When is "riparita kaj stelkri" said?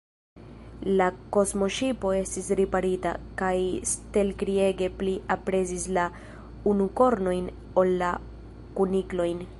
2.59-4.57